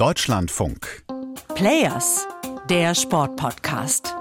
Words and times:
Deutschlandfunk. 0.00 1.04
Players, 1.54 2.26
der 2.70 2.94
Sportpodcast. 2.94 4.16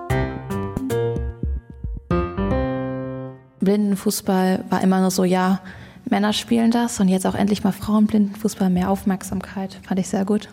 Blindenfußball 3.61 4.65
war 4.69 4.83
immer 4.83 4.99
nur 4.99 5.09
so, 5.09 5.23
ja, 5.23 5.61
Männer 6.03 6.33
spielen 6.33 6.71
das 6.71 6.99
und 6.99 7.07
jetzt 7.07 7.25
auch 7.25 7.33
endlich 7.33 7.63
mal 7.63 7.71
Frauenblindenfußball, 7.71 8.69
mehr 8.69 8.89
Aufmerksamkeit. 8.89 9.79
Fand 9.87 10.01
ich 10.01 10.09
sehr 10.09 10.25
gut. 10.25 10.49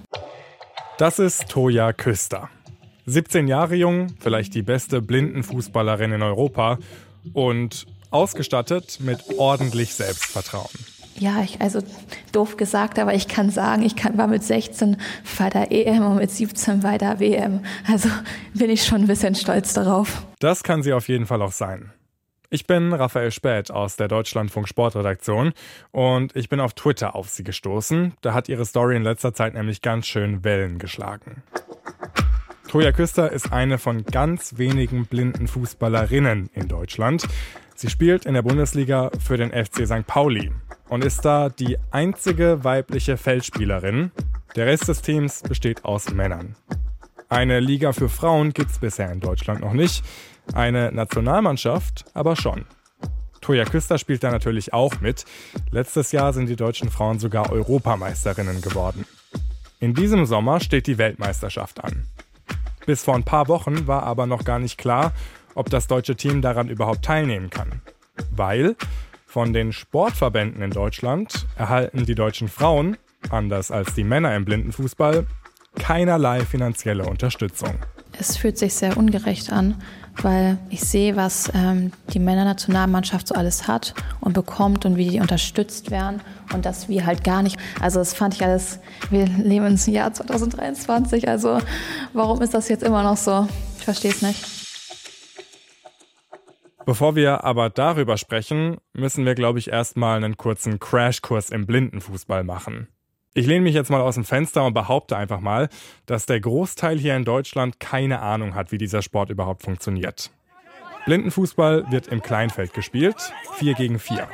Das 0.96 1.18
ist 1.18 1.48
Toja 1.48 1.92
Küster. 1.92 2.48
17 3.06 3.48
Jahre 3.48 3.74
jung, 3.74 4.14
vielleicht 4.20 4.54
die 4.54 4.62
beste 4.62 5.02
Blindenfußballerin 5.02 6.12
in 6.12 6.22
Europa 6.22 6.78
und 7.32 7.86
ausgestattet 8.12 9.00
mit 9.00 9.24
ordentlich 9.38 9.92
Selbstvertrauen. 9.92 10.95
Ja, 11.18 11.42
ich, 11.42 11.60
also 11.60 11.80
doof 12.32 12.56
gesagt, 12.56 12.98
aber 12.98 13.14
ich 13.14 13.26
kann 13.26 13.50
sagen, 13.50 13.82
ich 13.82 13.96
kann, 13.96 14.18
war 14.18 14.26
mit 14.26 14.42
16 14.42 14.98
bei 15.38 15.48
der 15.48 15.72
EM 15.72 16.04
und 16.04 16.16
mit 16.16 16.30
17 16.30 16.80
bei 16.80 16.98
der 16.98 17.20
WM. 17.20 17.60
Also 17.90 18.10
bin 18.54 18.70
ich 18.70 18.84
schon 18.84 19.02
ein 19.02 19.06
bisschen 19.06 19.34
stolz 19.34 19.72
darauf. 19.72 20.22
Das 20.40 20.62
kann 20.62 20.82
sie 20.82 20.92
auf 20.92 21.08
jeden 21.08 21.26
Fall 21.26 21.40
auch 21.40 21.52
sein. 21.52 21.92
Ich 22.50 22.66
bin 22.66 22.92
Raphael 22.92 23.32
Späth 23.32 23.70
aus 23.70 23.96
der 23.96 24.08
Deutschlandfunk 24.08 24.68
Sportredaktion 24.68 25.52
und 25.90 26.36
ich 26.36 26.48
bin 26.48 26.60
auf 26.60 26.74
Twitter 26.74 27.16
auf 27.16 27.28
sie 27.28 27.42
gestoßen. 27.42 28.14
Da 28.20 28.34
hat 28.34 28.48
ihre 28.48 28.64
Story 28.64 28.96
in 28.96 29.02
letzter 29.02 29.34
Zeit 29.34 29.54
nämlich 29.54 29.82
ganz 29.82 30.06
schön 30.06 30.44
Wellen 30.44 30.78
geschlagen. 30.78 31.42
Toja 32.68 32.92
Küster 32.92 33.32
ist 33.32 33.52
eine 33.52 33.78
von 33.78 34.04
ganz 34.04 34.58
wenigen 34.58 35.06
blinden 35.06 35.48
Fußballerinnen 35.48 36.50
in 36.52 36.68
Deutschland. 36.68 37.26
Sie 37.74 37.90
spielt 37.90 38.26
in 38.26 38.34
der 38.34 38.42
Bundesliga 38.42 39.10
für 39.18 39.36
den 39.36 39.50
FC 39.50 39.86
St. 39.86 40.06
Pauli 40.06 40.52
und 40.88 41.04
ist 41.04 41.24
da 41.24 41.48
die 41.48 41.78
einzige 41.90 42.64
weibliche 42.64 43.16
Feldspielerin. 43.16 44.10
Der 44.54 44.66
Rest 44.66 44.88
des 44.88 45.02
Teams 45.02 45.42
besteht 45.42 45.84
aus 45.84 46.10
Männern. 46.10 46.56
Eine 47.28 47.60
Liga 47.60 47.92
für 47.92 48.08
Frauen 48.08 48.52
gibt 48.52 48.70
es 48.70 48.78
bisher 48.78 49.10
in 49.10 49.20
Deutschland 49.20 49.60
noch 49.60 49.72
nicht, 49.72 50.04
eine 50.54 50.92
Nationalmannschaft 50.92 52.04
aber 52.14 52.36
schon. 52.36 52.64
Toja 53.40 53.64
Küster 53.64 53.98
spielt 53.98 54.24
da 54.24 54.30
natürlich 54.30 54.72
auch 54.72 55.00
mit. 55.00 55.24
Letztes 55.70 56.12
Jahr 56.12 56.32
sind 56.32 56.48
die 56.48 56.56
deutschen 56.56 56.90
Frauen 56.90 57.18
sogar 57.18 57.52
Europameisterinnen 57.52 58.60
geworden. 58.60 59.04
In 59.78 59.94
diesem 59.94 60.26
Sommer 60.26 60.60
steht 60.60 60.86
die 60.86 60.98
Weltmeisterschaft 60.98 61.84
an. 61.84 62.06
Bis 62.86 63.04
vor 63.04 63.14
ein 63.14 63.24
paar 63.24 63.48
Wochen 63.48 63.86
war 63.86 64.04
aber 64.04 64.26
noch 64.26 64.44
gar 64.44 64.58
nicht 64.58 64.78
klar, 64.78 65.12
ob 65.54 65.70
das 65.70 65.86
deutsche 65.86 66.16
Team 66.16 66.42
daran 66.42 66.68
überhaupt 66.68 67.04
teilnehmen 67.04 67.50
kann. 67.50 67.82
Weil 68.30 68.76
von 69.36 69.52
den 69.52 69.74
Sportverbänden 69.74 70.62
in 70.62 70.70
Deutschland 70.70 71.44
erhalten 71.58 72.06
die 72.06 72.14
deutschen 72.14 72.48
Frauen, 72.48 72.96
anders 73.28 73.70
als 73.70 73.92
die 73.92 74.02
Männer 74.02 74.34
im 74.34 74.46
Blindenfußball, 74.46 75.26
keinerlei 75.74 76.40
finanzielle 76.40 77.04
Unterstützung. 77.04 77.74
Es 78.18 78.38
fühlt 78.38 78.56
sich 78.56 78.72
sehr 78.72 78.96
ungerecht 78.96 79.52
an, 79.52 79.74
weil 80.22 80.56
ich 80.70 80.80
sehe, 80.80 81.16
was 81.16 81.52
ähm, 81.54 81.92
die 82.14 82.18
Männernationalmannschaft 82.18 83.28
so 83.28 83.34
alles 83.34 83.68
hat 83.68 83.92
und 84.20 84.32
bekommt 84.32 84.86
und 84.86 84.96
wie 84.96 85.10
die 85.10 85.20
unterstützt 85.20 85.90
werden 85.90 86.22
und 86.54 86.64
dass 86.64 86.88
wir 86.88 87.04
halt 87.04 87.22
gar 87.22 87.42
nicht. 87.42 87.58
Also 87.78 87.98
das 87.98 88.14
fand 88.14 88.32
ich 88.36 88.42
alles, 88.42 88.78
wir 89.10 89.26
leben 89.26 89.66
ins 89.66 89.84
Jahr 89.84 90.14
2023, 90.14 91.28
also 91.28 91.58
warum 92.14 92.40
ist 92.40 92.54
das 92.54 92.70
jetzt 92.70 92.82
immer 92.82 93.02
noch 93.02 93.18
so? 93.18 93.46
Ich 93.76 93.84
verstehe 93.84 94.12
es 94.12 94.22
nicht. 94.22 94.55
Bevor 96.86 97.16
wir 97.16 97.42
aber 97.42 97.68
darüber 97.68 98.16
sprechen, 98.16 98.76
müssen 98.92 99.26
wir, 99.26 99.34
glaube 99.34 99.58
ich, 99.58 99.70
erstmal 99.70 100.18
einen 100.18 100.36
kurzen 100.36 100.78
Crashkurs 100.78 101.50
im 101.50 101.66
Blindenfußball 101.66 102.44
machen. 102.44 102.86
Ich 103.34 103.44
lehne 103.44 103.62
mich 103.62 103.74
jetzt 103.74 103.90
mal 103.90 104.00
aus 104.00 104.14
dem 104.14 104.24
Fenster 104.24 104.64
und 104.64 104.72
behaupte 104.72 105.16
einfach 105.16 105.40
mal, 105.40 105.68
dass 106.06 106.26
der 106.26 106.38
Großteil 106.40 106.96
hier 106.96 107.16
in 107.16 107.24
Deutschland 107.24 107.80
keine 107.80 108.20
Ahnung 108.20 108.54
hat, 108.54 108.70
wie 108.70 108.78
dieser 108.78 109.02
Sport 109.02 109.30
überhaupt 109.30 109.64
funktioniert. 109.64 110.30
Blindenfußball 111.06 111.90
wird 111.90 112.06
im 112.06 112.22
Kleinfeld 112.22 112.72
gespielt, 112.72 113.16
4 113.54 113.74
gegen 113.74 113.98
4. 113.98 114.28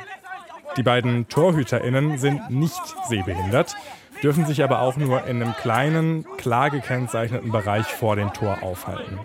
Die 0.77 0.83
beiden 0.83 1.27
TorhüterInnen 1.27 2.19
sind 2.19 2.51
nicht 2.51 2.81
sehbehindert, 3.09 3.75
dürfen 4.21 4.45
sich 4.45 4.63
aber 4.63 4.81
auch 4.81 4.95
nur 4.95 5.25
in 5.25 5.41
einem 5.41 5.53
kleinen, 5.55 6.23
klar 6.37 6.69
gekennzeichneten 6.69 7.51
Bereich 7.51 7.87
vor 7.87 8.15
dem 8.15 8.31
Tor 8.31 8.61
aufhalten. 8.61 9.19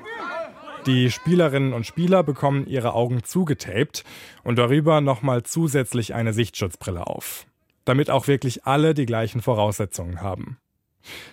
Die 0.89 1.11
Spielerinnen 1.11 1.75
und 1.75 1.85
Spieler 1.85 2.23
bekommen 2.23 2.67
ihre 2.67 2.95
Augen 2.95 3.23
zugetaped 3.23 4.05
und 4.43 4.57
darüber 4.57 5.03
nochmal 5.03 5.43
zusätzlich 5.43 6.15
eine 6.15 6.33
Sichtschutzbrille 6.33 7.07
auf. 7.07 7.45
Damit 7.85 8.09
auch 8.09 8.27
wirklich 8.27 8.65
alle 8.65 8.95
die 8.95 9.05
gleichen 9.05 9.43
Voraussetzungen 9.43 10.23
haben. 10.23 10.57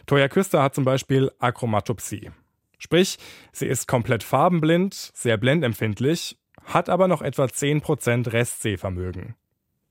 Toya 0.08 0.28
Küster 0.28 0.62
hat 0.62 0.76
zum 0.76 0.84
Beispiel 0.84 1.32
Achromatopsie. 1.40 2.32
Sprich, 2.80 3.18
sie 3.54 3.68
ist 3.68 3.88
komplett 3.88 4.24
farbenblind, 4.24 4.94
sehr 4.94 5.38
blendempfindlich, 5.38 6.38
hat 6.66 6.90
aber 6.90 7.08
noch 7.08 7.22
etwa 7.22 7.46
10% 7.46 8.34
Restsehvermögen. 8.34 9.36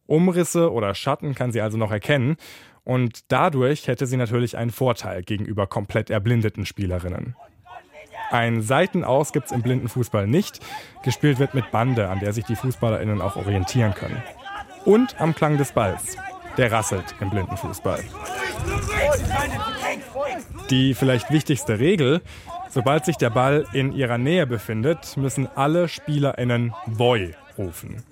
Umrisse 0.04 0.70
oder 0.70 0.94
Schatten 0.94 1.34
kann 1.34 1.52
sie 1.52 1.62
also 1.62 1.78
noch 1.78 1.91
erkennen 1.91 2.36
und 2.82 3.32
dadurch 3.32 3.88
hätte 3.88 4.06
sie 4.06 4.19
natürlich 4.19 4.58
einen 4.58 4.72
Vorteil 4.72 5.22
gegenüber 5.22 5.66
komplett 5.66 6.10
erblindeten 6.10 6.66
Spielerinnen. 6.66 7.34
Ein 8.34 8.62
Seitenaus 8.62 9.32
gibt 9.32 9.46
es 9.46 9.52
im 9.52 9.62
Blindenfußball 9.62 10.26
nicht. 10.26 10.58
Gespielt 11.04 11.38
wird 11.38 11.54
mit 11.54 11.70
Bande, 11.70 12.08
an 12.08 12.18
der 12.18 12.32
sich 12.32 12.44
die 12.44 12.56
FußballerInnen 12.56 13.22
auch 13.22 13.36
orientieren 13.36 13.94
können. 13.94 14.20
Und 14.84 15.20
am 15.20 15.36
Klang 15.36 15.56
des 15.56 15.70
Balls. 15.70 16.16
Der 16.56 16.72
rasselt 16.72 17.14
im 17.20 17.30
Blindenfußball. 17.30 18.02
Die 20.68 20.94
vielleicht 20.94 21.30
wichtigste 21.30 21.78
Regel, 21.78 22.22
sobald 22.70 23.04
sich 23.04 23.18
der 23.18 23.30
Ball 23.30 23.66
in 23.72 23.92
ihrer 23.92 24.18
Nähe 24.18 24.48
befindet, 24.48 25.16
müssen 25.16 25.46
alle 25.54 25.86
SpielerInnen 25.86 26.74
Voy 26.86 27.36
rufen. 27.56 28.02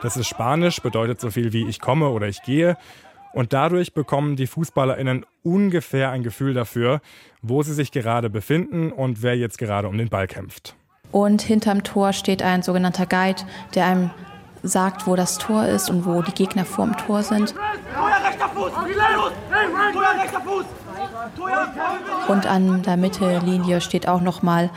Das 0.00 0.16
ist 0.16 0.28
Spanisch, 0.28 0.80
bedeutet 0.80 1.20
so 1.20 1.32
viel 1.32 1.52
wie 1.52 1.66
ich 1.66 1.80
komme 1.80 2.10
oder 2.10 2.28
ich 2.28 2.40
gehe 2.44 2.76
und 3.36 3.52
dadurch 3.52 3.92
bekommen 3.92 4.34
die 4.36 4.46
FußballerInnen 4.46 5.26
ungefähr 5.42 6.10
ein 6.10 6.22
Gefühl 6.22 6.54
dafür, 6.54 7.02
wo 7.42 7.62
sie 7.62 7.74
sich 7.74 7.92
gerade 7.92 8.30
befinden 8.30 8.90
und 8.90 9.22
wer 9.22 9.36
jetzt 9.36 9.58
gerade 9.58 9.88
um 9.88 9.98
den 9.98 10.08
Ball 10.08 10.26
kämpft. 10.26 10.74
Und 11.12 11.42
hinterm 11.42 11.82
Tor 11.82 12.14
steht 12.14 12.42
ein 12.42 12.62
sogenannter 12.62 13.04
Guide, 13.04 13.42
der 13.74 13.84
einem 13.84 14.10
sagt, 14.62 15.06
wo 15.06 15.16
das 15.16 15.36
Tor 15.36 15.66
ist 15.66 15.90
und 15.90 16.06
wo 16.06 16.22
die 16.22 16.32
Gegner 16.32 16.64
vorm 16.64 16.96
Tor 16.96 17.22
sind. 17.22 17.54
Und 22.28 22.46
an 22.46 22.82
der 22.84 22.96
Mittellinie 22.96 23.82
steht 23.82 24.08
auch 24.08 24.22
noch 24.22 24.42
mal 24.42 24.70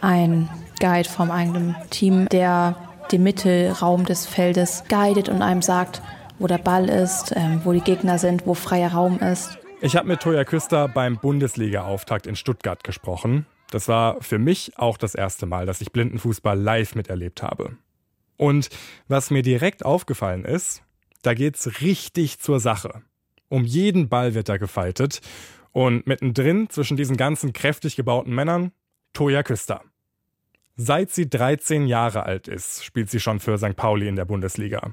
ein 0.00 0.48
Guide 0.80 1.08
vom 1.10 1.30
eigenen 1.30 1.76
Team, 1.90 2.30
der 2.30 2.76
den 3.12 3.22
Mittelraum 3.22 4.06
des 4.06 4.24
Feldes 4.24 4.84
guidet 4.88 5.28
und 5.28 5.42
einem 5.42 5.60
sagt, 5.60 6.00
wo 6.38 6.46
der 6.46 6.58
Ball 6.58 6.88
ist, 6.88 7.32
ähm, 7.36 7.60
wo 7.64 7.72
die 7.72 7.80
Gegner 7.80 8.18
sind, 8.18 8.46
wo 8.46 8.54
freier 8.54 8.92
Raum 8.92 9.18
ist. 9.20 9.58
Ich 9.80 9.96
habe 9.96 10.08
mit 10.08 10.20
Toja 10.20 10.44
Küster 10.44 10.88
beim 10.88 11.18
Bundesliga-Auftakt 11.18 12.26
in 12.26 12.36
Stuttgart 12.36 12.82
gesprochen. 12.82 13.46
Das 13.70 13.88
war 13.88 14.22
für 14.22 14.38
mich 14.38 14.78
auch 14.78 14.96
das 14.96 15.14
erste 15.14 15.46
Mal, 15.46 15.66
dass 15.66 15.80
ich 15.80 15.92
Blindenfußball 15.92 16.58
live 16.58 16.94
miterlebt 16.94 17.42
habe. 17.42 17.76
Und 18.36 18.68
was 19.08 19.30
mir 19.30 19.42
direkt 19.42 19.84
aufgefallen 19.84 20.44
ist, 20.44 20.82
da 21.22 21.34
geht's 21.34 21.80
richtig 21.80 22.38
zur 22.38 22.60
Sache. 22.60 23.02
Um 23.48 23.64
jeden 23.64 24.08
Ball 24.08 24.34
wird 24.34 24.48
da 24.48 24.56
gefaltet 24.56 25.20
und 25.72 26.06
mittendrin 26.06 26.70
zwischen 26.70 26.96
diesen 26.96 27.16
ganzen 27.16 27.52
kräftig 27.52 27.96
gebauten 27.96 28.34
Männern 28.34 28.72
Toja 29.12 29.42
Küster. 29.42 29.82
Seit 30.76 31.10
sie 31.10 31.28
13 31.28 31.86
Jahre 31.86 32.24
alt 32.24 32.48
ist, 32.48 32.84
spielt 32.84 33.10
sie 33.10 33.20
schon 33.20 33.40
für 33.40 33.56
St. 33.56 33.76
Pauli 33.76 34.08
in 34.08 34.16
der 34.16 34.26
Bundesliga. 34.26 34.92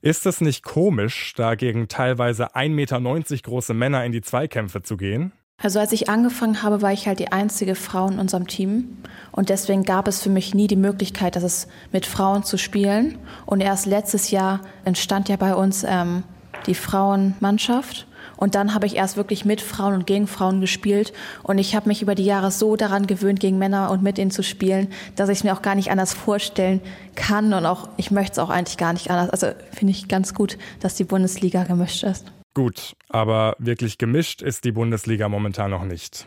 Ist 0.00 0.26
es 0.26 0.40
nicht 0.40 0.62
komisch, 0.62 1.34
dagegen 1.36 1.88
teilweise 1.88 2.54
1,90 2.54 2.68
Meter 2.70 3.00
große 3.42 3.74
Männer 3.74 4.04
in 4.04 4.12
die 4.12 4.22
Zweikämpfe 4.22 4.82
zu 4.82 4.96
gehen? 4.96 5.32
Also 5.62 5.78
als 5.78 5.92
ich 5.92 6.08
angefangen 6.08 6.62
habe, 6.64 6.82
war 6.82 6.92
ich 6.92 7.06
halt 7.06 7.20
die 7.20 7.30
einzige 7.30 7.76
Frau 7.76 8.08
in 8.08 8.18
unserem 8.18 8.48
Team. 8.48 8.98
Und 9.30 9.48
deswegen 9.48 9.84
gab 9.84 10.08
es 10.08 10.20
für 10.20 10.30
mich 10.30 10.54
nie 10.54 10.66
die 10.66 10.76
Möglichkeit, 10.76 11.36
dass 11.36 11.44
es 11.44 11.68
mit 11.92 12.04
Frauen 12.04 12.42
zu 12.42 12.58
spielen. 12.58 13.18
Und 13.46 13.60
erst 13.60 13.86
letztes 13.86 14.32
Jahr 14.32 14.62
entstand 14.84 15.28
ja 15.28 15.36
bei 15.36 15.54
uns 15.54 15.84
ähm, 15.84 16.24
die 16.66 16.74
Frauenmannschaft. 16.74 18.08
Und 18.36 18.54
dann 18.54 18.74
habe 18.74 18.86
ich 18.86 18.96
erst 18.96 19.16
wirklich 19.16 19.44
mit 19.44 19.60
Frauen 19.60 19.94
und 19.94 20.06
gegen 20.06 20.26
Frauen 20.26 20.60
gespielt. 20.60 21.12
Und 21.42 21.58
ich 21.58 21.74
habe 21.74 21.88
mich 21.88 22.02
über 22.02 22.14
die 22.14 22.24
Jahre 22.24 22.50
so 22.50 22.76
daran 22.76 23.06
gewöhnt, 23.06 23.40
gegen 23.40 23.58
Männer 23.58 23.90
und 23.90 24.02
mit 24.02 24.18
ihnen 24.18 24.30
zu 24.30 24.42
spielen, 24.42 24.88
dass 25.16 25.28
ich 25.28 25.38
es 25.38 25.44
mir 25.44 25.52
auch 25.52 25.62
gar 25.62 25.74
nicht 25.74 25.90
anders 25.90 26.14
vorstellen 26.14 26.80
kann. 27.14 27.52
Und 27.52 27.66
auch, 27.66 27.88
ich 27.96 28.10
möchte 28.10 28.32
es 28.32 28.38
auch 28.38 28.50
eigentlich 28.50 28.78
gar 28.78 28.92
nicht 28.92 29.10
anders. 29.10 29.30
Also 29.30 29.48
finde 29.72 29.92
ich 29.92 30.08
ganz 30.08 30.34
gut, 30.34 30.58
dass 30.80 30.94
die 30.94 31.04
Bundesliga 31.04 31.64
gemischt 31.64 32.02
ist. 32.02 32.32
Gut, 32.54 32.94
aber 33.08 33.56
wirklich 33.58 33.96
gemischt 33.96 34.42
ist 34.42 34.64
die 34.64 34.72
Bundesliga 34.72 35.28
momentan 35.28 35.70
noch 35.70 35.84
nicht. 35.84 36.26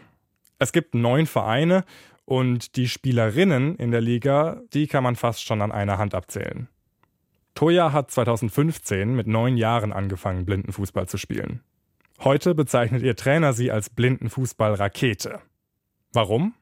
Es 0.58 0.72
gibt 0.72 0.96
neun 0.96 1.28
Vereine 1.28 1.84
und 2.26 2.76
die 2.76 2.88
Spielerinnen 2.88 3.76
in 3.76 3.92
der 3.92 4.02
Liga, 4.02 4.62
die 4.74 4.88
kann 4.88 5.04
man 5.04 5.16
fast 5.16 5.44
schon 5.44 5.62
an 5.62 5.72
einer 5.72 6.00
Hand 6.00 6.16
abzählen. 6.16 6.68
Toya 7.54 7.94
hat 7.94 8.12
2015 8.12 9.16
mit 9.16 9.28
neun 9.28 9.56
Jahren 9.56 9.94
angefangen, 9.94 10.46
Blindenfußball 10.46 11.08
zu 11.08 11.18
spielen. 11.18 11.62
Heute 12.24 12.56
bezeichnet 12.56 13.04
ihr 13.04 13.16
Trainer 13.16 13.54
sie 13.54 13.72
als 13.72 13.90
Blindenfußball-Rakete. 13.90 15.40
Warum? 16.14 16.54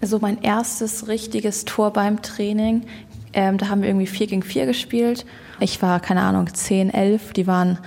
Also 0.00 0.18
mein 0.18 0.42
erstes 0.42 1.06
richtiges 1.06 1.64
Tor 1.64 1.92
beim 1.92 2.22
Training, 2.22 2.86
ähm, 3.32 3.58
da 3.58 3.68
haben 3.68 3.82
wir 3.82 3.88
irgendwie 3.88 4.06
4 4.06 4.26
gegen 4.26 4.42
4 4.42 4.66
gespielt. 4.66 5.24
Ich 5.60 5.80
war, 5.80 6.00
keine 6.00 6.22
Ahnung, 6.22 6.52
10, 6.52 6.90
11, 6.90 7.32
die 7.32 7.46
waren 7.46 7.78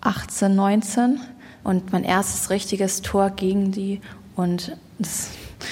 18, 0.00 0.54
19. 0.54 1.20
Und 1.62 1.92
mein 1.92 2.04
erstes 2.04 2.50
richtiges 2.50 3.02
Tor 3.02 3.30
gegen 3.30 3.72
die. 3.72 4.00
Und 4.36 4.76
das, 4.98 5.30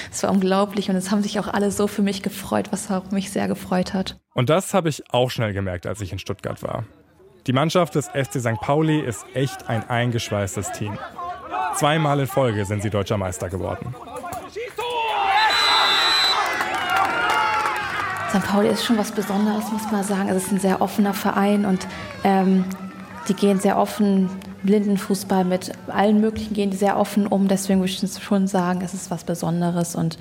das 0.09 0.23
war 0.23 0.31
unglaublich. 0.31 0.89
Und 0.89 0.95
es 0.95 1.11
haben 1.11 1.21
sich 1.21 1.39
auch 1.39 1.47
alle 1.47 1.71
so 1.71 1.87
für 1.87 2.01
mich 2.01 2.23
gefreut, 2.23 2.71
was 2.71 2.89
auch 2.91 3.11
mich 3.11 3.31
sehr 3.31 3.47
gefreut 3.47 3.93
hat. 3.93 4.19
Und 4.33 4.49
das 4.49 4.73
habe 4.73 4.89
ich 4.89 5.03
auch 5.11 5.29
schnell 5.29 5.53
gemerkt, 5.53 5.85
als 5.85 6.01
ich 6.01 6.11
in 6.11 6.19
Stuttgart 6.19 6.61
war. 6.63 6.85
Die 7.45 7.53
Mannschaft 7.53 7.95
des 7.95 8.05
SC 8.05 8.39
St. 8.39 8.61
Pauli 8.61 9.01
ist 9.01 9.25
echt 9.33 9.67
ein 9.67 9.89
eingeschweißtes 9.89 10.71
Team. 10.71 10.97
Zweimal 11.75 12.21
in 12.21 12.27
Folge 12.27 12.63
sind 12.63 12.81
sie 12.83 12.89
deutscher 12.89 13.17
Meister 13.17 13.49
geworden. 13.49 13.93
St. 18.29 18.47
Pauli 18.47 18.69
ist 18.69 18.85
schon 18.85 18.97
was 18.97 19.11
Besonderes, 19.11 19.71
muss 19.73 19.91
man 19.91 20.03
sagen. 20.05 20.29
Es 20.29 20.45
ist 20.45 20.51
ein 20.53 20.59
sehr 20.59 20.81
offener 20.81 21.13
Verein 21.13 21.65
und 21.65 21.85
ähm, 22.23 22.63
die 23.27 23.33
gehen 23.33 23.59
sehr 23.59 23.77
offen, 23.77 24.29
Blindenfußball 24.63 25.43
mit 25.43 25.73
allen 25.87 26.21
möglichen 26.21 26.53
gehen 26.53 26.71
die 26.71 26.77
sehr 26.77 26.97
offen 26.97 27.27
um. 27.27 27.49
Deswegen 27.49 27.81
würde 27.81 27.91
ich 27.91 28.23
schon 28.23 28.47
sagen, 28.47 28.81
es 28.81 28.93
ist 28.93 29.11
was 29.11 29.25
Besonderes 29.25 29.95
und 29.95 30.17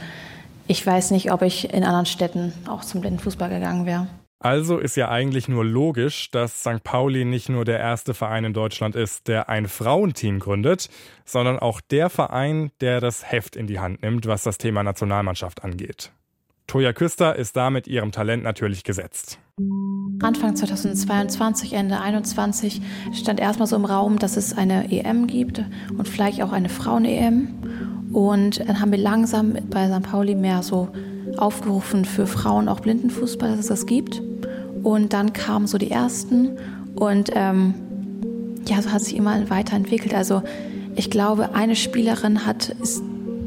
ich 0.67 0.85
weiß 0.85 1.13
nicht, 1.13 1.31
ob 1.31 1.43
ich 1.43 1.73
in 1.73 1.85
anderen 1.85 2.07
Städten 2.07 2.53
auch 2.69 2.81
zum 2.81 3.01
Blindenfußball 3.01 3.49
gegangen 3.49 3.87
wäre. 3.87 4.09
Also 4.43 4.79
ist 4.79 4.97
ja 4.97 5.09
eigentlich 5.09 5.47
nur 5.47 5.65
logisch, 5.65 6.31
dass 6.33 6.61
St. 6.61 6.83
Pauli 6.83 7.25
nicht 7.25 7.49
nur 7.49 7.65
der 7.65 7.79
erste 7.79 8.13
Verein 8.13 8.45
in 8.45 8.53
Deutschland 8.53 8.97
ist, 8.97 9.29
der 9.29 9.49
ein 9.49 9.69
Frauenteam 9.69 10.41
gründet, 10.41 10.89
sondern 11.25 11.61
auch 11.61 11.81
der 11.81 12.11
Verein, 12.11 12.73
der 12.81 13.01
das 13.01 13.31
Heft 13.31 13.55
in 13.55 13.69
die 13.69 13.79
Hand 13.79 14.03
nimmt, 14.03 14.27
was 14.27 14.43
das 14.43 14.59
Thema 14.59 14.83
Nationalmannschaft 14.83 15.63
angeht. 15.63 16.11
Toja 16.67 16.93
Küster 16.93 17.37
ist 17.37 17.57
da 17.57 17.71
mit 17.71 17.87
ihrem 17.87 18.11
Talent 18.11 18.43
natürlich 18.43 18.83
gesetzt. 18.83 19.39
Anfang 20.23 20.57
2022, 20.57 21.75
Ende 21.75 21.97
2021 21.97 22.83
stand 23.13 23.39
erstmal 23.39 23.69
so 23.69 23.77
im 23.77 23.85
Raum, 23.85 24.19
dass 24.19 24.37
es 24.37 24.57
eine 24.57 24.91
EM 24.91 25.29
gibt 25.29 25.65
und 25.97 26.09
vielleicht 26.09 26.43
auch 26.43 26.53
eine 26.53 26.69
Frauen-EM. 26.69 28.11
Und 28.13 28.61
dann 28.61 28.81
haben 28.81 28.91
wir 28.91 28.99
langsam 28.99 29.57
bei 29.71 29.89
St. 29.89 30.03
Pauli 30.03 30.35
mehr 30.35 30.63
so 30.63 30.89
aufgerufen 31.37 32.05
für 32.05 32.27
Frauen 32.27 32.69
auch 32.69 32.81
Blindenfußball, 32.81 33.51
dass 33.51 33.61
es 33.61 33.67
das 33.67 33.87
gibt. 33.87 34.23
Und 34.83 35.13
dann 35.13 35.33
kamen 35.33 35.67
so 35.67 35.79
die 35.79 35.91
ersten 35.91 36.51
und 36.95 37.31
ähm, 37.35 37.75
ja, 38.69 38.81
so 38.83 38.91
hat 38.93 39.03
sich 39.03 39.17
immer 39.17 39.49
weiterentwickelt. 39.51 40.15
Also 40.15 40.43
ich 40.95 41.11
glaube, 41.11 41.55
eine 41.55 41.77
Spielerin 41.77 42.47
hat 42.47 42.75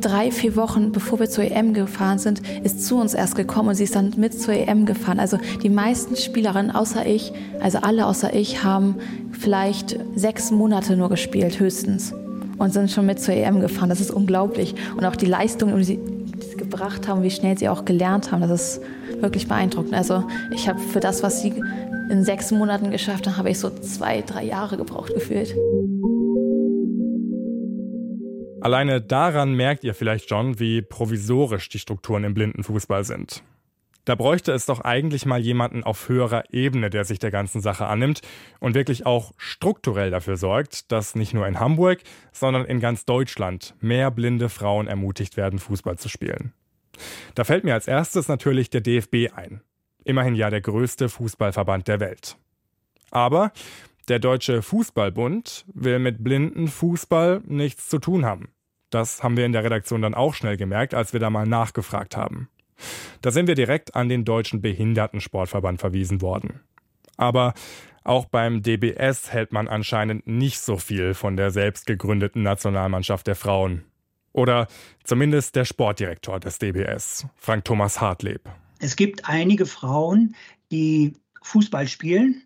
drei, 0.01 0.31
vier 0.31 0.55
Wochen 0.55 0.91
bevor 0.91 1.19
wir 1.19 1.29
zur 1.29 1.45
EM 1.45 1.73
gefahren 1.73 2.19
sind, 2.19 2.41
ist 2.63 2.85
zu 2.85 2.97
uns 2.97 3.13
erst 3.13 3.35
gekommen 3.35 3.69
und 3.69 3.75
sie 3.75 3.85
ist 3.85 3.95
dann 3.95 4.13
mit 4.17 4.39
zur 4.39 4.53
EM 4.53 4.85
gefahren. 4.85 5.19
Also 5.19 5.37
die 5.63 5.69
meisten 5.69 6.15
Spielerinnen 6.15 6.71
außer 6.71 7.05
ich, 7.05 7.33
also 7.59 7.79
alle 7.79 8.05
außer 8.05 8.33
ich, 8.33 8.63
haben 8.63 8.95
vielleicht 9.31 9.97
sechs 10.15 10.51
Monate 10.51 10.95
nur 10.95 11.09
gespielt, 11.09 11.59
höchstens. 11.59 12.13
Und 12.57 12.71
sind 12.71 12.89
schon 12.89 13.05
mit 13.05 13.19
zur 13.19 13.33
EM 13.33 13.59
gefahren. 13.59 13.89
Das 13.89 13.99
ist 13.99 14.11
unglaublich. 14.11 14.75
Und 14.95 15.03
auch 15.03 15.17
die 15.17 15.25
Leistung, 15.25 15.75
die 15.75 15.83
sie 15.83 15.99
gebracht 16.55 17.05
haben, 17.05 17.21
wie 17.21 17.29
schnell 17.29 17.57
sie 17.57 17.67
auch 17.67 17.83
gelernt 17.83 18.31
haben, 18.31 18.41
das 18.41 18.51
ist 18.51 18.81
wirklich 19.21 19.47
beeindruckend. 19.47 19.93
Also 19.93 20.27
ich 20.51 20.67
habe 20.67 20.79
für 20.79 20.99
das, 20.99 21.23
was 21.23 21.41
sie 21.41 21.53
in 22.09 22.23
sechs 22.23 22.51
Monaten 22.51 22.91
geschafft 22.91 23.27
haben, 23.27 23.37
habe 23.37 23.49
ich 23.49 23.59
so 23.59 23.69
zwei, 23.69 24.21
drei 24.21 24.43
Jahre 24.43 24.77
gebraucht 24.77 25.13
gefühlt. 25.13 25.55
Alleine 28.61 28.99
daran 28.99 29.53
merkt 29.53 29.83
ihr 29.83 29.93
vielleicht 29.93 30.29
schon, 30.29 30.59
wie 30.59 30.81
provisorisch 30.81 31.69
die 31.69 31.79
Strukturen 31.79 32.23
im 32.23 32.33
Blindenfußball 32.33 33.03
sind. 33.03 33.43
Da 34.05 34.13
bräuchte 34.13 34.51
es 34.51 34.67
doch 34.67 34.81
eigentlich 34.81 35.25
mal 35.25 35.39
jemanden 35.39 35.83
auf 35.83 36.09
höherer 36.09 36.43
Ebene, 36.51 36.91
der 36.91 37.05
sich 37.05 37.17
der 37.17 37.31
ganzen 37.31 37.59
Sache 37.61 37.87
annimmt 37.87 38.21
und 38.59 38.75
wirklich 38.75 39.05
auch 39.07 39.33
strukturell 39.37 40.11
dafür 40.11 40.37
sorgt, 40.37 40.91
dass 40.91 41.15
nicht 41.15 41.33
nur 41.33 41.47
in 41.47 41.59
Hamburg, 41.59 42.01
sondern 42.31 42.65
in 42.65 42.79
ganz 42.79 43.05
Deutschland 43.05 43.73
mehr 43.81 44.11
blinde 44.11 44.49
Frauen 44.49 44.87
ermutigt 44.87 45.37
werden, 45.37 45.57
Fußball 45.57 45.97
zu 45.97 46.07
spielen. 46.07 46.53
Da 47.33 47.43
fällt 47.43 47.63
mir 47.63 47.73
als 47.73 47.87
erstes 47.87 48.27
natürlich 48.27 48.69
der 48.69 48.81
DFB 48.81 49.33
ein. 49.35 49.61
Immerhin 50.03 50.35
ja 50.35 50.49
der 50.49 50.61
größte 50.61 51.09
Fußballverband 51.09 51.87
der 51.87 51.99
Welt. 51.99 52.37
Aber 53.11 53.51
der 54.07 54.19
Deutsche 54.19 54.61
Fußballbund 54.61 55.65
will 55.73 55.99
mit 55.99 56.23
blinden 56.23 56.67
Fußball 56.67 57.41
nichts 57.45 57.89
zu 57.89 57.97
tun 57.97 58.25
haben. 58.25 58.49
Das 58.91 59.23
haben 59.23 59.35
wir 59.35 59.45
in 59.45 59.51
der 59.51 59.63
Redaktion 59.63 60.01
dann 60.01 60.13
auch 60.13 60.35
schnell 60.35 60.57
gemerkt, 60.57 60.93
als 60.93 61.11
wir 61.11 61.19
da 61.19 61.29
mal 61.29 61.47
nachgefragt 61.47 62.15
haben. 62.15 62.49
Da 63.21 63.31
sind 63.31 63.47
wir 63.47 63.55
direkt 63.55 63.95
an 63.95 64.09
den 64.09 64.25
Deutschen 64.25 64.61
Behindertensportverband 64.61 65.79
verwiesen 65.79 66.21
worden. 66.21 66.61
Aber 67.17 67.53
auch 68.03 68.25
beim 68.25 68.61
DBS 68.61 69.31
hält 69.31 69.51
man 69.51 69.67
anscheinend 69.67 70.27
nicht 70.27 70.59
so 70.59 70.77
viel 70.77 71.15
von 71.15 71.37
der 71.37 71.49
selbst 71.49 71.87
gegründeten 71.87 72.43
Nationalmannschaft 72.43 73.25
der 73.25 73.35
Frauen. 73.35 73.85
Oder 74.35 74.67
zumindest 75.05 75.55
der 75.55 75.63
Sportdirektor 75.63 76.41
des 76.41 76.59
DBS, 76.59 77.25
Frank 77.37 77.63
Thomas 77.63 78.01
Hartleb. 78.01 78.41
Es 78.79 78.97
gibt 78.97 79.29
einige 79.29 79.65
Frauen, 79.65 80.35
die 80.71 81.13
Fußball 81.41 81.87
spielen, 81.87 82.43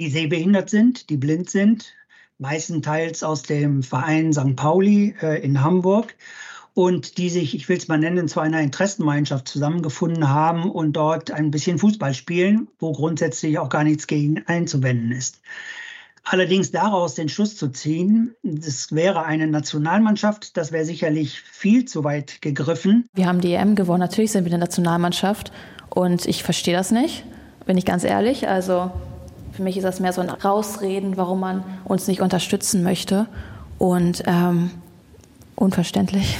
die 0.00 0.08
sehbehindert 0.08 0.70
sind, 0.70 1.10
die 1.10 1.18
blind 1.18 1.50
sind, 1.50 1.94
meistenteils 2.38 3.22
aus 3.22 3.42
dem 3.42 3.82
Verein 3.82 4.32
St. 4.32 4.56
Pauli 4.56 5.14
äh, 5.20 5.44
in 5.44 5.62
Hamburg 5.62 6.16
und 6.72 7.18
die 7.18 7.28
sich, 7.28 7.54
ich 7.54 7.68
will 7.68 7.76
es 7.76 7.86
mal 7.86 7.98
nennen, 7.98 8.26
zu 8.26 8.40
einer 8.40 8.62
Interessengemeinschaft 8.62 9.46
zusammengefunden 9.46 10.30
haben 10.30 10.70
und 10.70 10.94
dort 10.94 11.30
ein 11.30 11.50
bisschen 11.50 11.78
Fußball 11.78 12.14
spielen, 12.14 12.68
wo 12.78 12.92
grundsätzlich 12.92 13.58
auch 13.58 13.68
gar 13.68 13.84
nichts 13.84 14.06
gegen 14.06 14.42
einzuwenden 14.46 15.12
ist. 15.12 15.42
Allerdings 16.24 16.70
daraus 16.70 17.14
den 17.14 17.28
Schluss 17.28 17.56
zu 17.56 17.68
ziehen, 17.68 18.34
das 18.42 18.92
wäre 18.92 19.24
eine 19.24 19.46
Nationalmannschaft, 19.46 20.56
das 20.56 20.72
wäre 20.72 20.84
sicherlich 20.84 21.40
viel 21.40 21.84
zu 21.84 22.02
weit 22.02 22.40
gegriffen. 22.40 23.06
Wir 23.12 23.26
haben 23.26 23.40
die 23.40 23.52
EM 23.52 23.74
gewonnen, 23.74 24.00
natürlich 24.00 24.32
sind 24.32 24.44
wir 24.44 24.52
eine 24.52 24.60
Nationalmannschaft 24.60 25.52
und 25.90 26.26
ich 26.26 26.42
verstehe 26.42 26.74
das 26.74 26.90
nicht, 26.90 27.24
bin 27.66 27.76
ich 27.76 27.84
ganz 27.84 28.04
ehrlich. 28.04 28.48
Also 28.48 28.90
für 29.52 29.62
mich 29.62 29.76
ist 29.76 29.84
das 29.84 30.00
mehr 30.00 30.12
so 30.12 30.20
ein 30.20 30.30
Rausreden, 30.30 31.16
warum 31.16 31.40
man 31.40 31.62
uns 31.84 32.08
nicht 32.08 32.20
unterstützen 32.20 32.82
möchte. 32.82 33.26
Und 33.78 34.22
ähm, 34.26 34.70
unverständlich. 35.56 36.38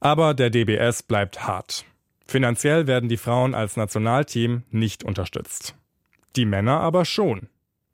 Aber 0.00 0.34
der 0.34 0.50
DBS 0.50 1.02
bleibt 1.02 1.46
hart. 1.46 1.84
Finanziell 2.26 2.86
werden 2.86 3.08
die 3.08 3.16
Frauen 3.16 3.54
als 3.54 3.76
Nationalteam 3.76 4.62
nicht 4.70 5.04
unterstützt. 5.04 5.74
Die 6.36 6.44
Männer 6.44 6.80
aber 6.80 7.04
schon. 7.04 7.48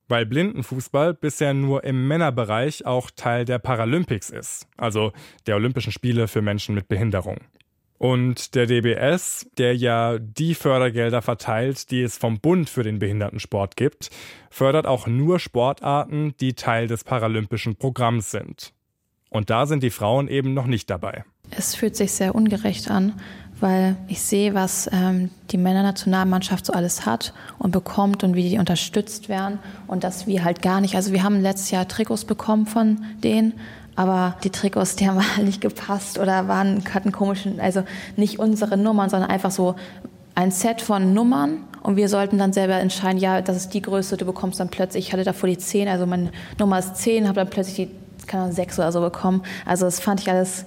Weil 0.08 0.26
Blindenfußball 0.26 1.14
bisher 1.14 1.54
nur 1.54 1.84
im 1.84 2.08
Männerbereich 2.08 2.86
auch 2.86 3.10
Teil 3.10 3.44
der 3.44 3.58
Paralympics 3.58 4.30
ist, 4.30 4.66
also 4.76 5.12
der 5.46 5.56
Olympischen 5.56 5.92
Spiele 5.92 6.28
für 6.28 6.42
Menschen 6.42 6.74
mit 6.74 6.88
Behinderung. 6.88 7.38
Und 7.98 8.54
der 8.54 8.66
DBS, 8.66 9.50
der 9.58 9.76
ja 9.76 10.18
die 10.18 10.54
Fördergelder 10.54 11.20
verteilt, 11.20 11.90
die 11.90 12.02
es 12.02 12.16
vom 12.16 12.38
Bund 12.38 12.70
für 12.70 12.84
den 12.84 13.00
Behindertensport 13.00 13.76
gibt, 13.76 14.10
fördert 14.50 14.86
auch 14.86 15.08
nur 15.08 15.40
Sportarten, 15.40 16.34
die 16.40 16.54
Teil 16.54 16.86
des 16.86 17.02
paralympischen 17.02 17.74
Programms 17.74 18.30
sind. 18.30 18.72
Und 19.30 19.50
da 19.50 19.66
sind 19.66 19.82
die 19.82 19.90
Frauen 19.90 20.28
eben 20.28 20.54
noch 20.54 20.66
nicht 20.66 20.88
dabei. 20.88 21.24
Es 21.50 21.74
fühlt 21.74 21.96
sich 21.96 22.12
sehr 22.12 22.34
ungerecht 22.34 22.90
an, 22.90 23.20
weil 23.60 23.96
ich 24.06 24.22
sehe, 24.22 24.54
was 24.54 24.88
ähm, 24.92 25.30
die 25.50 25.58
Männernationalmannschaft 25.58 26.66
so 26.66 26.72
alles 26.72 27.06
hat 27.06 27.32
und 27.58 27.70
bekommt 27.70 28.24
und 28.24 28.34
wie 28.34 28.48
die 28.48 28.58
unterstützt 28.58 29.28
werden 29.28 29.58
und 29.86 30.04
dass 30.04 30.26
wir 30.26 30.44
halt 30.44 30.62
gar 30.62 30.80
nicht. 30.80 30.94
Also 30.94 31.12
wir 31.12 31.22
haben 31.22 31.40
letztes 31.40 31.70
Jahr 31.70 31.88
Trikots 31.88 32.24
bekommen 32.24 32.66
von 32.66 33.04
denen, 33.22 33.54
aber 33.96 34.36
die 34.44 34.50
Trikots, 34.50 34.96
die 34.96 35.08
haben 35.08 35.20
halt 35.36 35.46
nicht 35.46 35.60
gepasst 35.60 36.18
oder 36.18 36.48
waren, 36.48 36.82
hatten 36.92 37.12
komischen, 37.12 37.60
also 37.60 37.82
nicht 38.16 38.38
unsere 38.38 38.76
Nummern, 38.76 39.10
sondern 39.10 39.30
einfach 39.30 39.50
so 39.50 39.74
ein 40.34 40.50
Set 40.50 40.80
von 40.80 41.14
Nummern 41.14 41.64
und 41.82 41.96
wir 41.96 42.08
sollten 42.08 42.38
dann 42.38 42.52
selber 42.52 42.74
entscheiden, 42.74 43.18
ja, 43.18 43.40
das 43.40 43.56
ist 43.56 43.74
die 43.74 43.82
Größe, 43.82 44.16
du 44.16 44.24
bekommst 44.24 44.60
dann 44.60 44.68
plötzlich, 44.68 45.06
ich 45.06 45.12
hatte 45.12 45.24
davor 45.24 45.48
die 45.48 45.58
10, 45.58 45.88
also 45.88 46.06
meine 46.06 46.30
Nummer 46.58 46.78
ist 46.78 46.96
10, 46.96 47.26
habe 47.26 47.40
dann 47.40 47.50
plötzlich 47.50 47.76
die 47.76 47.90
keine 48.28 48.44
Ahnung, 48.44 48.54
6 48.54 48.78
oder 48.78 48.92
so 48.92 49.00
bekommen. 49.00 49.42
Also 49.64 49.86
das 49.86 49.98
fand 49.98 50.20
ich 50.20 50.30
alles, 50.30 50.66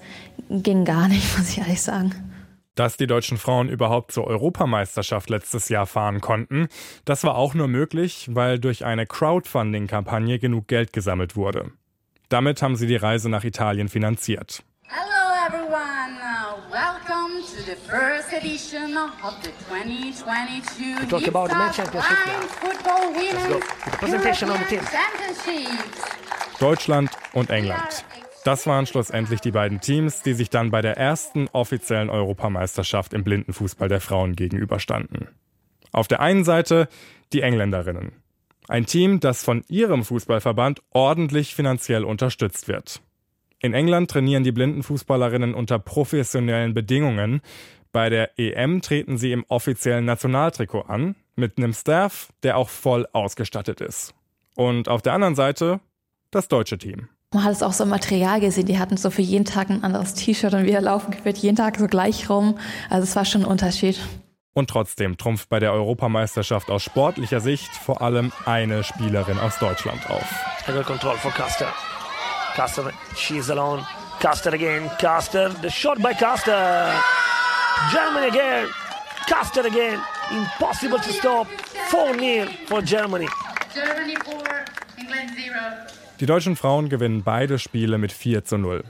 ging 0.50 0.83
gar 0.83 1.07
nicht, 1.07 1.38
muss 1.38 1.50
ich 1.50 1.60
ehrlich 1.60 1.81
sagen. 1.81 2.30
Dass 2.75 2.95
die 2.95 3.07
deutschen 3.07 3.37
Frauen 3.37 3.67
überhaupt 3.67 4.13
zur 4.13 4.27
Europameisterschaft 4.27 5.29
letztes 5.29 5.67
Jahr 5.67 5.85
fahren 5.85 6.21
konnten, 6.21 6.67
das 7.03 7.25
war 7.25 7.35
auch 7.35 7.53
nur 7.53 7.67
möglich, 7.67 8.29
weil 8.31 8.59
durch 8.59 8.85
eine 8.85 9.05
Crowdfunding-Kampagne 9.05 10.39
genug 10.39 10.67
Geld 10.67 10.93
gesammelt 10.93 11.35
wurde. 11.35 11.71
Damit 12.29 12.61
haben 12.61 12.77
sie 12.77 12.87
die 12.87 12.95
Reise 12.95 13.29
nach 13.29 13.43
Italien 13.43 13.89
finanziert. 13.89 14.63
Hello 14.87 15.21
everyone, 15.47 16.17
uh, 16.21 16.71
welcome 16.71 17.41
to 17.41 17.61
the 17.63 17.75
first 17.75 18.31
edition 18.31 18.95
of 18.95 19.33
the 19.43 19.51
2022 19.67 21.09
talk 21.09 21.27
about 21.27 21.49
the 21.49 21.55
men's 21.55 21.75
championship 21.75 22.17
now. 22.25 22.41
Football 22.41 23.13
Women's 23.13 23.33
Let's 23.33 23.47
go. 23.47 23.59
The 23.91 23.97
presentation 23.97 24.49
on 24.49 24.59
the 24.59 24.65
team. 24.65 24.81
Championships. 24.85 26.59
Deutschland 26.59 27.09
und 27.33 27.49
England. 27.49 28.05
Das 28.43 28.65
waren 28.65 28.88
schlussendlich 28.88 29.39
die 29.39 29.51
beiden 29.51 29.81
Teams, 29.81 30.24
die 30.24 30.33
sich 30.33 30.50
dann 30.50 30.71
bei 30.71 30.81
der 30.81 30.98
ersten 30.98 31.48
offiziellen 31.50 32.10
Europameisterschaft 32.10 33.13
im 33.13 33.24
Blindenfußball 33.24 33.88
der 33.88 34.01
Frauen 34.01 34.36
gegenüberstanden. 34.36 35.27
Auf 35.91 36.07
der 36.07 36.21
einen 36.21 36.43
Seite 36.43 36.88
die 37.33 37.41
Engländerinnen. 37.41 38.13
Ein 38.67 38.86
Team, 38.86 39.19
das 39.19 39.43
von 39.43 39.63
ihrem 39.67 40.03
Fußballverband 40.03 40.81
ordentlich 40.91 41.53
finanziell 41.53 42.03
unterstützt 42.03 42.67
wird. 42.67 43.01
In 43.60 43.74
England 43.74 44.10
trainieren 44.10 44.43
die 44.43 44.51
Blindenfußballerinnen 44.51 45.53
unter 45.53 45.77
professionellen 45.77 46.74
Bedingungen. 46.74 47.41
Bei 47.91 48.10
der 48.10 48.39
EM 48.39 48.81
treten 48.81 49.17
sie 49.17 49.33
im 49.33 49.45
offiziellen 49.50 50.05
Nationaltrikot 50.05 50.81
an, 50.81 51.15
mit 51.36 51.57
einem 51.57 51.74
Staff, 51.74 52.29
der 52.41 52.57
auch 52.57 52.69
voll 52.69 53.07
ausgestattet 53.13 53.81
ist. 53.81 54.15
Und 54.55 54.89
auf 54.89 55.01
der 55.03 55.13
anderen 55.13 55.36
Seite 55.36 55.79
das 56.31 56.48
deutsche 56.48 56.77
Team. 56.77 57.07
Man 57.33 57.45
hat 57.45 57.53
es 57.53 57.63
auch 57.63 57.71
so 57.71 57.85
im 57.85 57.89
Material 57.89 58.41
gesehen, 58.41 58.65
die 58.65 58.77
hatten 58.77 58.97
so 58.97 59.09
für 59.09 59.21
jeden 59.21 59.45
Tag 59.45 59.69
ein 59.69 59.85
anderes 59.85 60.15
T-Shirt 60.15 60.53
und 60.53 60.65
wir 60.65 60.81
laufen 60.81 61.11
gefühlt 61.11 61.38
jeden 61.38 61.55
Tag 61.55 61.77
so 61.77 61.88
gleich 61.88 62.29
rum. 62.29 62.57
Also 62.89 63.03
es 63.03 63.15
war 63.15 63.23
schon 63.23 63.43
ein 63.43 63.47
Unterschied. 63.47 64.01
Und 64.53 64.69
trotzdem 64.69 65.15
trumpft 65.15 65.47
bei 65.47 65.61
der 65.61 65.71
Europameisterschaft 65.71 66.69
aus 66.69 66.83
sportlicher 66.83 67.39
Sicht 67.39 67.71
vor 67.73 68.01
allem 68.01 68.33
eine 68.45 68.83
Spielerin 68.83 69.39
aus 69.39 69.57
Deutschland 69.59 70.09
auf. 70.09 70.25
Good 70.65 70.85
control 70.85 71.15
for 71.15 71.31
Caster. 71.31 71.73
Caster, 72.53 72.91
she's 73.15 73.50
alone. 73.50 73.85
Caster 74.19 74.51
again. 74.51 74.91
Caster, 75.00 75.51
the 75.61 75.69
shot 75.69 76.01
by 76.01 76.13
Caster. 76.13 76.91
Germany 77.93 78.27
again. 78.27 78.67
Caster 79.25 79.65
again. 79.65 80.00
Impossible 80.31 81.00
to 81.00 81.13
stop. 81.13 81.47
4-0 81.89 82.50
for 82.67 82.81
Germany. 82.81 83.29
Germany 83.73 84.17
4, 84.25 84.65
England 84.97 85.31
0. 85.38 85.91
Die 86.21 86.27
deutschen 86.27 86.55
Frauen 86.55 86.87
gewinnen 86.87 87.23
beide 87.23 87.57
Spiele 87.57 87.97
mit 87.97 88.11
4 88.11 88.45
zu 88.45 88.59
0. 88.59 88.83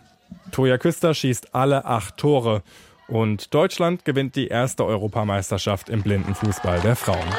Toja 0.51 0.77
Küster 0.77 1.13
schießt 1.13 1.55
alle 1.55 1.85
acht 1.85 2.17
Tore 2.17 2.61
und 3.07 3.53
Deutschland 3.53 4.03
gewinnt 4.03 4.35
die 4.35 4.47
erste 4.47 4.83
Europameisterschaft 4.85 5.88
im 5.88 6.01
Blindenfußball 6.01 6.81
der 6.81 6.97
Frauen. 6.97 7.29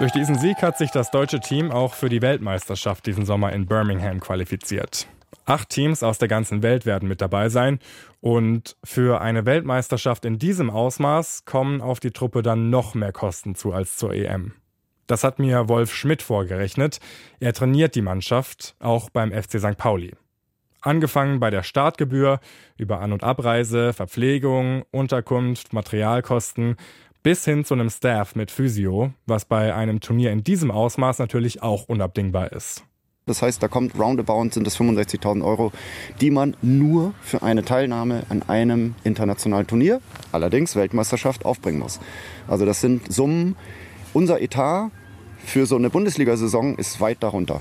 Durch 0.00 0.12
diesen 0.12 0.38
Sieg 0.38 0.62
hat 0.62 0.78
sich 0.78 0.90
das 0.90 1.10
deutsche 1.10 1.40
Team 1.40 1.70
auch 1.70 1.92
für 1.92 2.08
die 2.08 2.22
Weltmeisterschaft 2.22 3.04
diesen 3.04 3.26
Sommer 3.26 3.52
in 3.52 3.66
Birmingham 3.66 4.18
qualifiziert. 4.18 5.06
Acht 5.44 5.68
Teams 5.68 6.02
aus 6.02 6.16
der 6.16 6.26
ganzen 6.26 6.62
Welt 6.62 6.86
werden 6.86 7.06
mit 7.06 7.20
dabei 7.20 7.50
sein. 7.50 7.80
Und 8.22 8.78
für 8.82 9.20
eine 9.20 9.44
Weltmeisterschaft 9.44 10.24
in 10.24 10.38
diesem 10.38 10.70
Ausmaß 10.70 11.44
kommen 11.44 11.82
auf 11.82 12.00
die 12.00 12.12
Truppe 12.12 12.40
dann 12.40 12.70
noch 12.70 12.94
mehr 12.94 13.12
Kosten 13.12 13.54
zu 13.54 13.74
als 13.74 13.98
zur 13.98 14.14
EM. 14.14 14.54
Das 15.06 15.22
hat 15.22 15.38
mir 15.38 15.68
Wolf 15.68 15.94
Schmidt 15.94 16.22
vorgerechnet. 16.22 16.98
Er 17.38 17.52
trainiert 17.52 17.94
die 17.94 18.00
Mannschaft, 18.00 18.76
auch 18.78 19.10
beim 19.10 19.32
FC 19.32 19.60
St. 19.60 19.76
Pauli. 19.76 20.14
Angefangen 20.80 21.40
bei 21.40 21.50
der 21.50 21.62
Startgebühr, 21.62 22.40
über 22.78 23.02
An- 23.02 23.12
und 23.12 23.22
Abreise, 23.22 23.92
Verpflegung, 23.92 24.84
Unterkunft, 24.92 25.74
Materialkosten 25.74 26.76
bis 27.22 27.44
hin 27.44 27.64
zu 27.64 27.74
einem 27.74 27.90
Staff 27.90 28.34
mit 28.34 28.50
Physio, 28.50 29.12
was 29.26 29.44
bei 29.44 29.74
einem 29.74 30.00
Turnier 30.00 30.32
in 30.32 30.44
diesem 30.44 30.70
Ausmaß 30.70 31.18
natürlich 31.18 31.62
auch 31.62 31.84
unabdingbar 31.88 32.52
ist. 32.52 32.84
Das 33.26 33.42
heißt, 33.42 33.62
da 33.62 33.68
kommt 33.68 33.98
roundabout 33.98 34.50
sind 34.50 34.66
es 34.66 34.78
65.000 34.78 35.44
Euro, 35.44 35.72
die 36.20 36.30
man 36.30 36.56
nur 36.62 37.14
für 37.20 37.42
eine 37.42 37.64
Teilnahme 37.64 38.24
an 38.28 38.42
einem 38.48 38.94
internationalen 39.04 39.66
Turnier, 39.66 40.00
allerdings 40.32 40.74
Weltmeisterschaft, 40.74 41.44
aufbringen 41.44 41.78
muss. 41.78 42.00
Also 42.48 42.66
das 42.66 42.80
sind 42.80 43.12
Summen. 43.12 43.56
Unser 44.14 44.40
Etat 44.40 44.90
für 45.44 45.66
so 45.66 45.76
eine 45.76 45.90
Bundesliga-Saison 45.90 46.76
ist 46.76 47.00
weit 47.00 47.22
darunter. 47.22 47.60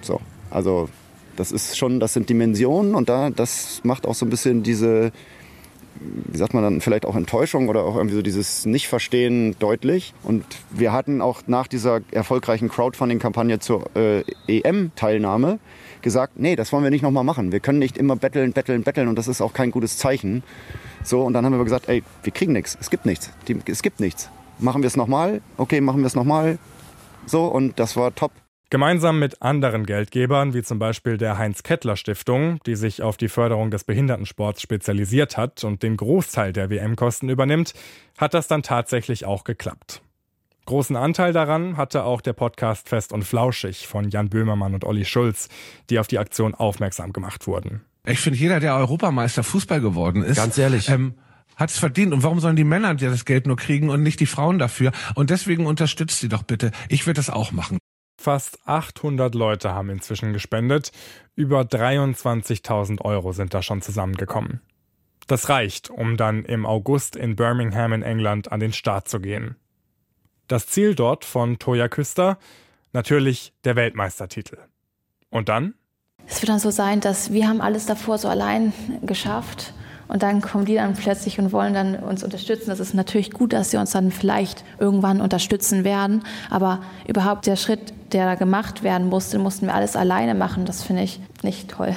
So, 0.00 0.20
also 0.50 0.88
das 1.36 1.52
ist 1.52 1.78
schon, 1.78 2.00
das 2.00 2.14
sind 2.14 2.28
Dimensionen 2.28 2.94
und 2.94 3.08
da, 3.08 3.30
das 3.30 3.80
macht 3.84 4.06
auch 4.06 4.14
so 4.14 4.26
ein 4.26 4.30
bisschen 4.30 4.62
diese, 4.62 5.12
wie 6.00 6.38
sagt 6.38 6.54
man 6.54 6.62
dann, 6.62 6.80
vielleicht 6.80 7.04
auch 7.04 7.16
Enttäuschung 7.16 7.68
oder 7.68 7.84
auch 7.84 7.96
irgendwie 7.96 8.16
so 8.16 8.22
dieses 8.22 8.66
Nicht-Verstehen 8.66 9.56
deutlich. 9.58 10.14
Und 10.22 10.44
wir 10.70 10.92
hatten 10.92 11.20
auch 11.20 11.42
nach 11.46 11.66
dieser 11.66 12.00
erfolgreichen 12.10 12.68
Crowdfunding-Kampagne 12.68 13.58
zur 13.58 13.84
äh, 13.96 14.22
EM-Teilnahme 14.48 15.58
gesagt, 16.02 16.38
nee, 16.38 16.56
das 16.56 16.72
wollen 16.72 16.84
wir 16.84 16.90
nicht 16.90 17.02
nochmal 17.02 17.24
machen. 17.24 17.52
Wir 17.52 17.60
können 17.60 17.78
nicht 17.78 17.98
immer 17.98 18.16
betteln, 18.16 18.52
betteln, 18.52 18.82
betteln 18.82 19.08
und 19.08 19.16
das 19.16 19.28
ist 19.28 19.40
auch 19.40 19.52
kein 19.52 19.70
gutes 19.70 19.98
Zeichen. 19.98 20.42
So, 21.02 21.22
und 21.22 21.34
dann 21.34 21.44
haben 21.44 21.56
wir 21.56 21.64
gesagt, 21.64 21.88
ey, 21.88 22.02
wir 22.22 22.32
kriegen 22.32 22.52
nichts, 22.52 22.76
es 22.80 22.90
gibt 22.90 23.06
nichts, 23.06 23.30
Die, 23.48 23.58
es 23.66 23.82
gibt 23.82 24.00
nichts. 24.00 24.30
Machen 24.58 24.82
wir 24.82 24.88
es 24.88 24.96
nochmal? 24.96 25.40
Okay, 25.56 25.80
machen 25.80 26.00
wir 26.00 26.06
es 26.06 26.14
nochmal. 26.14 26.58
So, 27.26 27.46
und 27.46 27.78
das 27.78 27.96
war 27.96 28.14
top. 28.14 28.32
Gemeinsam 28.70 29.18
mit 29.18 29.42
anderen 29.42 29.84
Geldgebern, 29.84 30.54
wie 30.54 30.62
zum 30.62 30.78
Beispiel 30.78 31.18
der 31.18 31.38
Heinz-Kettler-Stiftung, 31.38 32.60
die 32.66 32.76
sich 32.76 33.02
auf 33.02 33.16
die 33.16 33.28
Förderung 33.28 33.72
des 33.72 33.82
Behindertensports 33.82 34.62
spezialisiert 34.62 35.36
hat 35.36 35.64
und 35.64 35.82
den 35.82 35.96
Großteil 35.96 36.52
der 36.52 36.70
WM-Kosten 36.70 37.28
übernimmt, 37.28 37.74
hat 38.16 38.32
das 38.32 38.46
dann 38.46 38.62
tatsächlich 38.62 39.24
auch 39.24 39.42
geklappt. 39.42 40.02
Großen 40.66 40.94
Anteil 40.94 41.32
daran 41.32 41.76
hatte 41.76 42.04
auch 42.04 42.20
der 42.20 42.32
Podcast 42.32 42.88
Fest 42.88 43.12
und 43.12 43.24
Flauschig 43.24 43.88
von 43.88 44.08
Jan 44.08 44.28
Böhmermann 44.28 44.72
und 44.74 44.84
Olli 44.84 45.04
Schulz, 45.04 45.48
die 45.90 45.98
auf 45.98 46.06
die 46.06 46.20
Aktion 46.20 46.54
aufmerksam 46.54 47.12
gemacht 47.12 47.48
wurden. 47.48 47.80
Ich 48.06 48.20
finde, 48.20 48.38
jeder, 48.38 48.60
der 48.60 48.76
Europameister 48.76 49.42
Fußball 49.42 49.80
geworden 49.80 50.22
ist, 50.22 50.36
Ganz 50.36 50.56
ehrlich. 50.58 50.88
ähm, 50.88 51.14
hat 51.56 51.70
es 51.70 51.78
verdient. 51.80 52.12
Und 52.12 52.22
warum 52.22 52.38
sollen 52.38 52.54
die 52.54 52.62
Männer 52.62 52.94
das 52.94 53.24
Geld 53.24 53.48
nur 53.48 53.56
kriegen 53.56 53.90
und 53.90 54.04
nicht 54.04 54.20
die 54.20 54.26
Frauen 54.26 54.60
dafür? 54.60 54.92
Und 55.16 55.30
deswegen 55.30 55.66
unterstützt 55.66 56.20
sie 56.20 56.28
doch 56.28 56.44
bitte. 56.44 56.70
Ich 56.88 57.08
würde 57.08 57.18
das 57.18 57.30
auch 57.30 57.50
machen. 57.50 57.79
Fast 58.20 58.58
800 58.66 59.34
Leute 59.34 59.72
haben 59.72 59.88
inzwischen 59.88 60.34
gespendet. 60.34 60.92
Über 61.36 61.62
23.000 61.62 63.00
Euro 63.00 63.32
sind 63.32 63.54
da 63.54 63.62
schon 63.62 63.80
zusammengekommen. 63.80 64.60
Das 65.26 65.48
reicht, 65.48 65.88
um 65.88 66.18
dann 66.18 66.44
im 66.44 66.66
August 66.66 67.16
in 67.16 67.34
Birmingham 67.34 67.94
in 67.94 68.02
England 68.02 68.52
an 68.52 68.60
den 68.60 68.74
Start 68.74 69.08
zu 69.08 69.20
gehen. 69.20 69.56
Das 70.48 70.66
Ziel 70.66 70.94
dort 70.94 71.24
von 71.24 71.58
Toya 71.58 71.88
Küster? 71.88 72.36
Natürlich 72.92 73.54
der 73.64 73.74
Weltmeistertitel. 73.74 74.58
Und 75.30 75.48
dann? 75.48 75.72
Es 76.26 76.42
wird 76.42 76.50
dann 76.50 76.58
so 76.58 76.70
sein, 76.70 77.00
dass 77.00 77.32
wir 77.32 77.48
haben 77.48 77.62
alles 77.62 77.86
davor 77.86 78.18
so 78.18 78.28
allein 78.28 78.74
geschafft 79.00 79.72
und 80.10 80.22
dann 80.22 80.40
kommen 80.40 80.64
die 80.64 80.74
dann 80.74 80.94
plötzlich 80.94 81.38
und 81.38 81.52
wollen 81.52 81.72
dann 81.72 81.94
uns 81.96 82.24
unterstützen. 82.24 82.68
Das 82.68 82.80
ist 82.80 82.94
natürlich 82.94 83.30
gut, 83.30 83.52
dass 83.52 83.70
sie 83.70 83.76
uns 83.76 83.92
dann 83.92 84.10
vielleicht 84.10 84.64
irgendwann 84.78 85.20
unterstützen 85.20 85.84
werden, 85.84 86.22
aber 86.50 86.80
überhaupt 87.06 87.46
der 87.46 87.56
Schritt, 87.56 87.92
der 88.12 88.26
da 88.26 88.34
gemacht 88.34 88.82
werden 88.82 89.08
musste, 89.08 89.38
mussten 89.38 89.66
wir 89.66 89.74
alles 89.74 89.94
alleine 89.94 90.34
machen. 90.34 90.64
Das 90.64 90.82
finde 90.82 91.02
ich 91.02 91.20
nicht 91.42 91.70
toll. 91.70 91.96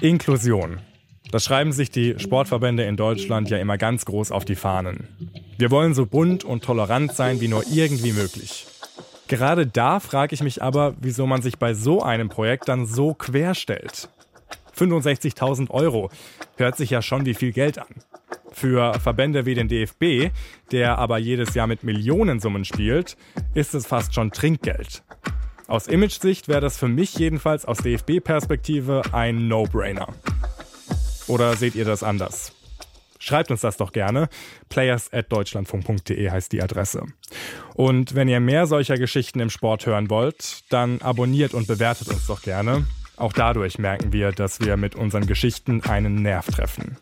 Inklusion. 0.00 0.78
Das 1.30 1.44
schreiben 1.44 1.72
sich 1.72 1.90
die 1.90 2.14
Sportverbände 2.18 2.84
in 2.84 2.96
Deutschland 2.96 3.50
ja 3.50 3.58
immer 3.58 3.76
ganz 3.76 4.04
groß 4.04 4.30
auf 4.30 4.44
die 4.44 4.54
Fahnen. 4.54 5.08
Wir 5.58 5.70
wollen 5.70 5.92
so 5.92 6.06
bunt 6.06 6.44
und 6.44 6.64
tolerant 6.64 7.12
sein 7.12 7.40
wie 7.40 7.48
nur 7.48 7.64
irgendwie 7.70 8.12
möglich. 8.12 8.66
Gerade 9.28 9.66
da 9.66 10.00
frage 10.00 10.34
ich 10.34 10.42
mich 10.42 10.62
aber, 10.62 10.94
wieso 11.00 11.26
man 11.26 11.42
sich 11.42 11.58
bei 11.58 11.74
so 11.74 12.02
einem 12.02 12.28
Projekt 12.28 12.68
dann 12.68 12.86
so 12.86 13.14
quer 13.14 13.54
stellt. 13.54 14.08
65.000 14.76 15.70
Euro 15.70 16.10
hört 16.56 16.76
sich 16.76 16.90
ja 16.90 17.02
schon 17.02 17.26
wie 17.26 17.34
viel 17.34 17.52
Geld 17.52 17.78
an. 17.78 17.88
Für 18.52 18.94
Verbände 19.00 19.46
wie 19.46 19.54
den 19.54 19.68
DFB, 19.68 20.30
der 20.70 20.98
aber 20.98 21.18
jedes 21.18 21.54
Jahr 21.54 21.66
mit 21.66 21.82
Millionensummen 21.82 22.64
spielt, 22.64 23.16
ist 23.54 23.74
es 23.74 23.86
fast 23.86 24.14
schon 24.14 24.30
Trinkgeld. 24.30 25.02
Aus 25.66 25.88
Image-Sicht 25.88 26.46
wäre 26.46 26.60
das 26.60 26.76
für 26.76 26.88
mich 26.88 27.14
jedenfalls 27.14 27.64
aus 27.64 27.78
DFB-Perspektive 27.78 29.02
ein 29.12 29.48
No-Brainer. 29.48 30.08
Oder 31.26 31.56
seht 31.56 31.74
ihr 31.74 31.84
das 31.84 32.02
anders? 32.02 32.52
Schreibt 33.18 33.50
uns 33.50 33.62
das 33.62 33.78
doch 33.78 33.92
gerne. 33.92 34.28
players.deutschlandfunk.de 34.68 36.30
heißt 36.30 36.52
die 36.52 36.62
Adresse. 36.62 37.06
Und 37.74 38.14
wenn 38.14 38.28
ihr 38.28 38.40
mehr 38.40 38.66
solcher 38.66 38.98
Geschichten 38.98 39.40
im 39.40 39.48
Sport 39.48 39.86
hören 39.86 40.10
wollt, 40.10 40.70
dann 40.70 41.00
abonniert 41.00 41.54
und 41.54 41.66
bewertet 41.66 42.08
uns 42.08 42.26
doch 42.26 42.42
gerne. 42.42 42.86
Auch 43.16 43.32
dadurch 43.32 43.78
merken 43.78 44.12
wir, 44.12 44.32
dass 44.32 44.60
wir 44.60 44.76
mit 44.76 44.94
unseren 44.94 45.26
Geschichten 45.26 45.82
einen 45.82 46.22
Nerv 46.22 46.46
treffen. 46.46 46.96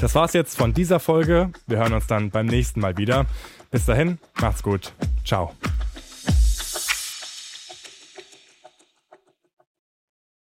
Das 0.00 0.14
war's 0.14 0.32
jetzt 0.32 0.56
von 0.56 0.72
dieser 0.72 1.00
Folge. 1.00 1.50
Wir 1.66 1.78
hören 1.78 1.92
uns 1.92 2.06
dann 2.06 2.30
beim 2.30 2.46
nächsten 2.46 2.80
Mal 2.80 2.96
wieder. 2.96 3.26
Bis 3.70 3.84
dahin, 3.84 4.18
macht's 4.40 4.62
gut. 4.62 4.92
Ciao. 5.24 5.52